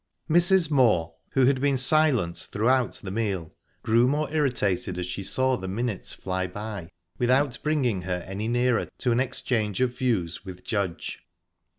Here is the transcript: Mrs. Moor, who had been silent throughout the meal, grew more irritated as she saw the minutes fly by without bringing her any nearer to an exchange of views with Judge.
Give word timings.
Mrs. 0.27 0.71
Moor, 0.71 1.13
who 1.33 1.45
had 1.45 1.61
been 1.61 1.77
silent 1.77 2.35
throughout 2.35 2.93
the 3.03 3.11
meal, 3.11 3.53
grew 3.83 4.07
more 4.07 4.31
irritated 4.33 4.97
as 4.97 5.05
she 5.05 5.21
saw 5.21 5.55
the 5.55 5.67
minutes 5.67 6.11
fly 6.15 6.47
by 6.47 6.89
without 7.19 7.59
bringing 7.61 8.01
her 8.01 8.23
any 8.27 8.47
nearer 8.47 8.87
to 8.97 9.11
an 9.11 9.19
exchange 9.19 9.79
of 9.79 9.95
views 9.95 10.43
with 10.43 10.63
Judge. 10.63 11.19